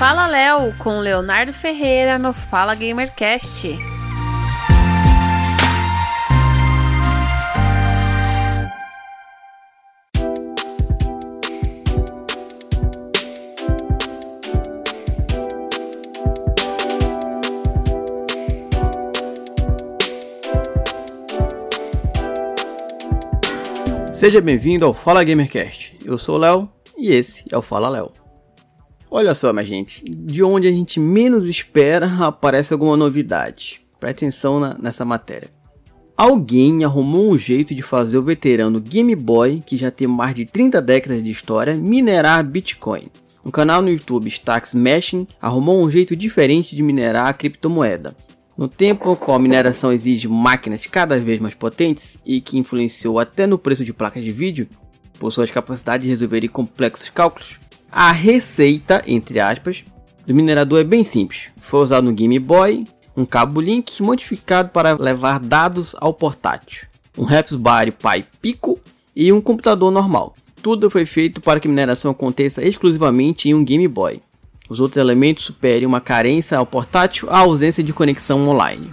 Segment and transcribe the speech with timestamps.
[0.00, 3.78] Fala Léo com Leonardo Ferreira no Fala Gamercast.
[24.14, 25.98] Seja bem-vindo ao Fala Gamercast.
[26.02, 28.19] Eu sou o Léo e esse é o Fala Léo.
[29.12, 33.80] Olha só, minha gente, de onde a gente menos espera aparece alguma novidade.
[33.98, 35.50] Preste atenção na, nessa matéria.
[36.16, 40.44] Alguém arrumou um jeito de fazer o veterano Game Boy, que já tem mais de
[40.44, 43.08] 30 décadas de história, minerar Bitcoin.
[43.44, 48.14] Um canal no YouTube, Stacks Mashing, arrumou um jeito diferente de minerar a criptomoeda.
[48.56, 53.46] No tempo com a mineração exige máquinas cada vez mais potentes e que influenciou até
[53.46, 54.68] no preço de placas de vídeo,
[55.18, 57.58] por suas capacidades de resolver complexos cálculos,
[57.92, 59.84] a receita, entre aspas,
[60.26, 61.48] do minerador é bem simples.
[61.60, 62.84] Foi usado no Game Boy
[63.16, 66.86] um cabo Link modificado para levar dados ao portátil,
[67.18, 68.78] um Raspberry Pi Pico
[69.14, 70.34] e um computador normal.
[70.62, 74.22] Tudo foi feito para que a mineração aconteça exclusivamente em um Game Boy.
[74.68, 78.90] Os outros elementos superem uma carência ao portátil à ausência de conexão online.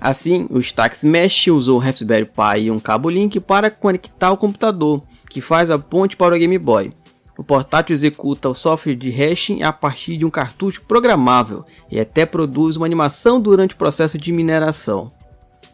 [0.00, 4.36] Assim, o Stax Mesh usou o Raspberry Pi e um cabo Link para conectar o
[4.36, 6.92] computador, que faz a ponte para o Game Boy.
[7.40, 12.26] O portátil executa o software de hashing a partir de um cartucho programável e até
[12.26, 15.10] produz uma animação durante o processo de mineração.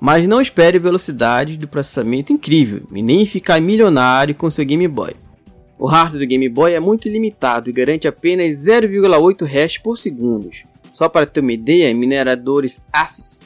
[0.01, 5.17] Mas não espere velocidade de processamento incrível e nem ficar milionário com seu Game Boy.
[5.77, 10.49] O hardware do Game Boy é muito limitado e garante apenas 0,8 hash por segundo.
[10.93, 13.45] Só para ter uma ideia, mineradores ASICs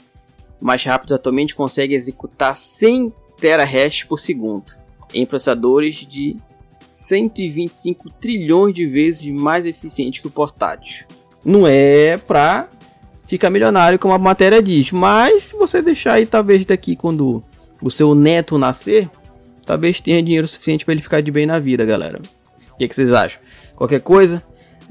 [0.61, 4.79] mais rápidos atualmente conseguem executar 100 terahash por segundo
[5.15, 6.37] em processadores de
[6.91, 11.07] 125 trilhões de vezes mais eficiente que o portátil.
[11.45, 12.69] Não é para
[13.27, 17.43] ficar milionário como a matéria diz, mas se você deixar aí talvez daqui quando
[17.81, 19.09] o seu neto nascer,
[19.65, 22.21] talvez tenha dinheiro suficiente para ele ficar de bem na vida, galera.
[22.73, 23.41] O que, que, vocês acham?
[23.77, 24.43] Qualquer coisa,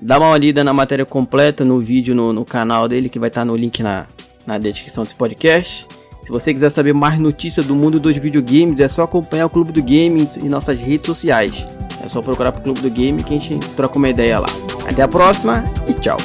[0.01, 3.41] dá uma olhada na matéria completa no vídeo no, no canal dele, que vai estar
[3.41, 4.07] tá no link na,
[4.45, 5.85] na descrição desse podcast.
[6.21, 9.71] Se você quiser saber mais notícias do mundo dos videogames, é só acompanhar o Clube
[9.71, 11.65] do Game em nossas redes sociais.
[12.09, 14.47] É só procurar pro Clube do Game que a gente troca uma ideia lá.
[14.87, 16.17] Até a próxima e tchau!